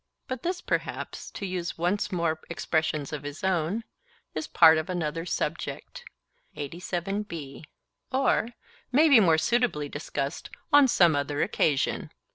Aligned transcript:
But 0.27 0.41
this 0.41 0.61
perhaps, 0.61 1.29
to 1.29 1.45
use 1.45 1.77
once 1.77 2.11
more 2.11 2.39
expressions 2.49 3.13
of 3.13 3.21
his 3.21 3.43
own, 3.43 3.83
'is 4.33 4.47
part 4.47 4.79
of 4.79 4.89
another 4.89 5.27
subject' 5.27 6.03
or 8.11 8.47
'may 8.91 9.07
be 9.09 9.19
more 9.19 9.37
suitably 9.37 9.89
discussed 9.89 10.49
on 10.73 10.87
some 10.87 11.15
other 11.15 11.43
occasion. 11.43 12.09